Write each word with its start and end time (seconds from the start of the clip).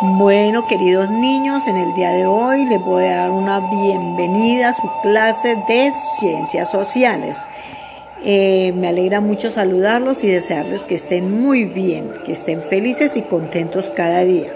Bueno, 0.00 0.64
queridos 0.68 1.10
niños, 1.10 1.66
en 1.66 1.76
el 1.76 1.92
día 1.96 2.12
de 2.12 2.24
hoy 2.24 2.64
les 2.66 2.80
voy 2.80 3.06
a 3.06 3.22
dar 3.22 3.30
una 3.32 3.58
bienvenida 3.58 4.68
a 4.68 4.74
su 4.74 4.88
clase 5.02 5.56
de 5.66 5.90
ciencias 6.20 6.70
sociales. 6.70 7.36
Eh, 8.22 8.72
me 8.76 8.86
alegra 8.86 9.20
mucho 9.20 9.50
saludarlos 9.50 10.22
y 10.22 10.28
desearles 10.28 10.84
que 10.84 10.94
estén 10.94 11.42
muy 11.42 11.64
bien, 11.64 12.12
que 12.24 12.30
estén 12.30 12.62
felices 12.62 13.16
y 13.16 13.22
contentos 13.22 13.92
cada 13.92 14.20
día. 14.20 14.52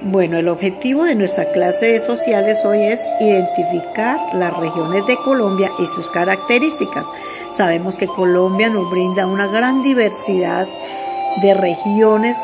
Bueno, 0.00 0.38
el 0.38 0.48
objetivo 0.48 1.04
de 1.04 1.14
nuestra 1.14 1.52
clase 1.52 1.92
de 1.92 2.00
sociales 2.00 2.64
hoy 2.64 2.84
es 2.84 3.06
identificar 3.20 4.18
las 4.32 4.56
regiones 4.56 5.06
de 5.06 5.16
Colombia 5.16 5.70
y 5.78 5.86
sus 5.86 6.08
características. 6.08 7.04
Sabemos 7.50 7.98
que 7.98 8.06
Colombia 8.06 8.70
nos 8.70 8.90
brinda 8.90 9.26
una 9.26 9.46
gran 9.46 9.82
diversidad 9.82 10.66
de 11.42 11.52
regiones, 11.52 12.38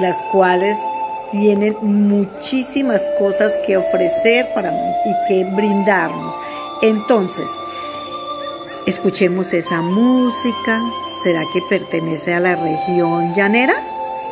las 0.00 0.20
cuales 0.20 0.84
tienen 1.30 1.76
muchísimas 1.82 3.08
cosas 3.18 3.56
que 3.66 3.76
ofrecer 3.76 4.48
para, 4.54 4.72
y 5.04 5.28
que 5.28 5.44
brindarnos. 5.44 6.34
Entonces, 6.82 7.48
escuchemos 8.86 9.52
esa 9.52 9.82
música. 9.82 10.82
¿Será 11.22 11.42
que 11.52 11.62
pertenece 11.68 12.34
a 12.34 12.40
la 12.40 12.56
región 12.56 13.34
llanera? 13.34 13.74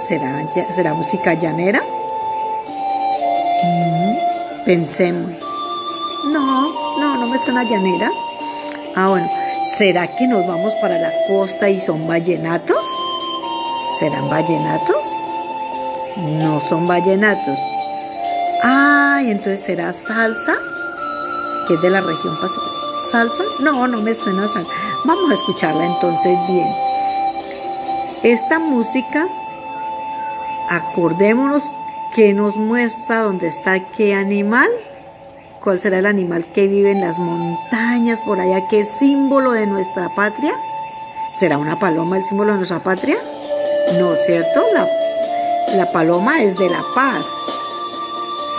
¿Será, 0.06 0.44
será 0.74 0.94
música 0.94 1.34
llanera? 1.34 1.82
Mm, 3.62 4.64
pensemos. 4.64 5.40
No, 6.26 6.98
no, 6.98 7.16
no 7.16 7.26
me 7.26 7.38
suena 7.38 7.64
llanera. 7.64 8.10
Ah, 8.94 9.08
bueno. 9.08 9.30
¿Será 9.78 10.06
que 10.06 10.28
nos 10.28 10.46
vamos 10.46 10.72
para 10.76 10.98
la 10.98 11.10
costa 11.26 11.68
y 11.68 11.80
son 11.80 12.06
vallenatos? 12.06 12.86
¿Serán 13.98 14.30
vallenatos? 14.30 15.13
No 16.16 16.60
son 16.60 16.86
vallenatos. 16.86 17.58
Ah, 18.62 19.20
entonces 19.24 19.64
será 19.64 19.92
salsa, 19.92 20.54
que 21.66 21.74
es 21.74 21.82
de 21.82 21.90
la 21.90 22.00
región 22.00 22.38
Pacífico. 22.40 22.70
¿Salsa? 23.10 23.42
No, 23.60 23.88
no 23.88 24.00
me 24.00 24.14
suena 24.14 24.48
salsa. 24.48 24.70
Vamos 25.04 25.30
a 25.30 25.34
escucharla 25.34 25.86
entonces 25.86 26.38
bien. 26.48 26.68
Esta 28.22 28.58
música, 28.60 29.26
acordémonos 30.70 31.62
que 32.14 32.32
nos 32.32 32.56
muestra 32.56 33.22
dónde 33.22 33.48
está 33.48 33.80
qué 33.80 34.14
animal. 34.14 34.68
¿Cuál 35.62 35.80
será 35.80 35.98
el 35.98 36.06
animal 36.06 36.46
que 36.54 36.68
vive 36.68 36.92
en 36.92 37.00
las 37.00 37.18
montañas 37.18 38.22
por 38.22 38.38
allá? 38.38 38.60
¿Qué 38.70 38.84
símbolo 38.84 39.52
de 39.52 39.66
nuestra 39.66 40.08
patria? 40.14 40.54
¿Será 41.38 41.58
una 41.58 41.78
paloma 41.80 42.18
el 42.18 42.24
símbolo 42.24 42.52
de 42.52 42.58
nuestra 42.58 42.78
patria? 42.78 43.16
No, 43.98 44.14
¿cierto? 44.16 44.64
La 44.72 44.88
la 45.74 45.90
paloma 45.90 46.42
es 46.42 46.56
de 46.56 46.70
la 46.70 46.82
paz. 46.94 47.26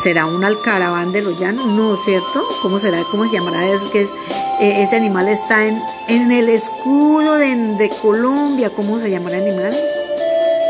¿Será 0.03 0.25
un 0.25 0.44
alcaraván 0.44 1.11
de 1.11 1.22
los 1.22 1.39
llanos? 1.39 1.66
No, 1.67 1.95
¿cierto? 1.97 2.45
¿Cómo 2.61 2.80
será? 2.80 3.03
¿Cómo 3.09 3.23
se 3.23 3.31
llamará? 3.31 3.66
Es 3.67 3.81
que 3.83 4.02
eh, 4.02 4.83
ese 4.83 4.97
animal 4.97 5.27
está 5.30 5.66
en, 5.66 6.31
el 6.31 6.49
escudo 6.49 7.35
de, 7.35 7.55
de, 7.77 7.89
Colombia. 8.02 8.69
¿Cómo 8.69 8.99
se 8.99 9.09
llamará 9.09 9.38
el 9.38 9.47
animal? 9.47 9.77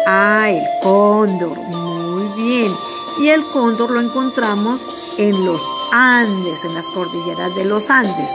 Ah, 0.06 0.50
el 0.50 0.64
cóndor. 0.82 1.58
Muy 1.58 2.44
bien. 2.44 2.72
Y 3.20 3.30
el 3.30 3.44
cóndor 3.48 3.92
lo 3.92 4.00
encontramos 4.00 4.82
en 5.18 5.46
los 5.46 5.62
Andes, 5.92 6.64
en 6.64 6.76
las 6.76 6.86
cordilleras 6.88 7.56
de 7.56 7.66
los 7.66 7.90
Andes. 7.90 8.32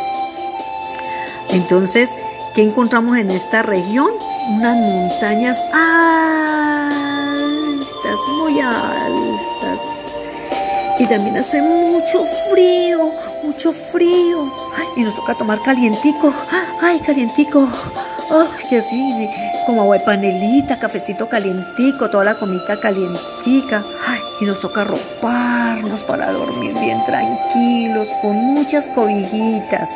Entonces, 1.50 2.10
¿qué 2.54 2.62
encontramos 2.62 3.16
en 3.18 3.30
esta 3.30 3.62
región? 3.62 4.10
Unas 4.48 4.76
montañas. 4.76 5.58
¡Ah! 5.72 6.99
Muy 8.28 8.60
altas. 8.60 9.82
Y 10.98 11.06
también 11.06 11.38
hace 11.38 11.62
mucho 11.62 12.24
frío, 12.50 13.12
mucho 13.42 13.72
frío. 13.72 14.52
y 14.96 15.02
nos 15.02 15.14
toca 15.14 15.34
tomar 15.34 15.60
calientico. 15.62 16.32
Ay, 16.82 17.00
calientico. 17.00 17.68
Ay, 18.30 18.66
que 18.68 18.78
así, 18.78 19.28
como 19.66 19.82
agua 19.82 19.98
de 19.98 20.04
panelita, 20.04 20.78
cafecito 20.78 21.28
calientico, 21.28 22.10
toda 22.10 22.24
la 22.24 22.34
comida 22.34 22.78
calientica. 22.80 23.84
Ay, 24.06 24.20
y 24.40 24.44
nos 24.44 24.60
toca 24.60 24.84
roparnos 24.84 26.02
para 26.02 26.32
dormir 26.32 26.74
bien 26.74 27.04
tranquilos, 27.06 28.08
con 28.22 28.36
muchas 28.36 28.88
cobijitas. 28.88 29.90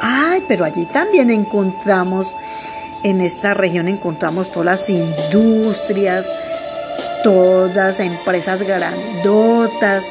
Ay, 0.00 0.42
pero 0.48 0.64
allí 0.64 0.86
también 0.86 1.30
encontramos, 1.30 2.34
en 3.02 3.20
esta 3.20 3.54
región 3.54 3.88
encontramos 3.88 4.50
todas 4.50 4.66
las 4.66 4.90
industrias, 4.90 6.26
todas 7.22 8.00
empresas 8.00 8.62
grandotas, 8.62 10.04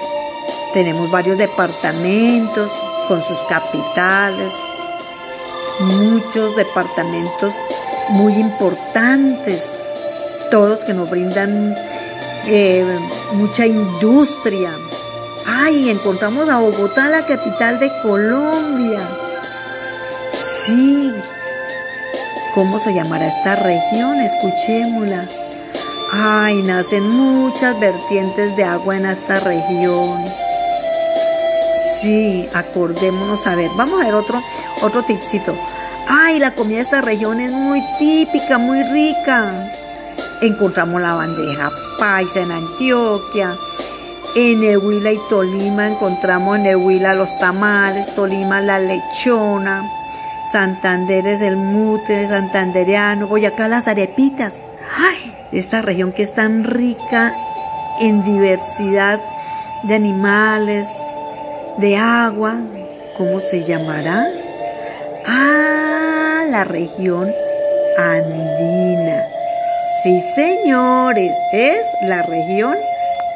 tenemos 0.73 1.09
varios 1.11 1.37
departamentos 1.37 2.71
con 3.07 3.21
sus 3.23 3.39
capitales, 3.43 4.53
muchos 5.79 6.55
departamentos 6.55 7.53
muy 8.09 8.33
importantes, 8.33 9.77
todos 10.51 10.83
que 10.83 10.93
nos 10.93 11.09
brindan 11.09 11.75
eh, 12.47 12.85
mucha 13.33 13.65
industria. 13.65 14.71
Ay, 15.45 15.89
encontramos 15.89 16.47
a 16.49 16.59
Bogotá, 16.59 17.07
la 17.07 17.25
capital 17.25 17.79
de 17.79 17.91
Colombia. 18.01 18.99
Sí. 20.65 21.11
¿Cómo 22.53 22.79
se 22.79 22.93
llamará 22.93 23.27
esta 23.27 23.55
región? 23.55 24.19
Escuchémosla. 24.21 25.27
Ay, 26.11 26.63
nacen 26.63 27.07
muchas 27.07 27.79
vertientes 27.79 28.55
de 28.55 28.63
agua 28.63 28.97
en 28.97 29.05
esta 29.05 29.39
región. 29.39 30.25
Sí, 32.01 32.49
acordémonos 32.53 33.45
a 33.45 33.53
ver. 33.53 33.69
Vamos 33.77 34.01
a 34.01 34.05
ver 34.05 34.15
otro, 34.15 34.41
otro 34.81 35.03
tipcito. 35.03 35.55
Ay, 36.07 36.39
la 36.39 36.55
comida 36.55 36.77
de 36.77 36.83
esta 36.83 37.01
región 37.01 37.39
es 37.39 37.51
muy 37.51 37.83
típica, 37.99 38.57
muy 38.57 38.81
rica. 38.83 39.71
Encontramos 40.41 40.99
la 40.99 41.13
bandeja 41.13 41.69
paisa 41.99 42.39
en 42.39 42.51
Antioquia. 42.51 43.55
En 44.35 44.61
Nehuila 44.61 45.11
y 45.11 45.19
Tolima 45.29 45.87
encontramos 45.87 46.57
en 46.57 46.63
Nehuila 46.63 47.13
los 47.13 47.37
tamales, 47.39 48.13
Tolima 48.15 48.61
la 48.61 48.79
lechona, 48.79 49.83
Santander 50.51 51.27
es 51.27 51.41
el 51.41 51.57
mute 51.57 52.27
santandereano, 52.27 53.27
Boyacá 53.27 53.67
las 53.67 53.87
arepitas. 53.87 54.63
Esta 55.51 55.81
región 55.81 56.11
que 56.11 56.23
es 56.23 56.33
tan 56.33 56.63
rica 56.63 57.33
en 58.01 58.23
diversidad 58.23 59.19
de 59.83 59.95
animales, 59.95 60.87
de 61.77 61.97
agua, 61.97 62.61
¿cómo 63.17 63.39
se 63.39 63.63
llamará? 63.63 64.27
Ah, 65.25 66.43
la 66.49 66.63
región 66.65 67.31
andina. 67.97 69.23
Sí, 70.03 70.21
señores, 70.35 71.31
es 71.51 71.81
la 72.03 72.21
región 72.21 72.77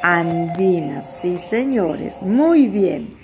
andina. 0.04 1.02
Sí, 1.02 1.38
señores, 1.38 2.22
muy 2.22 2.68
bien. 2.68 3.23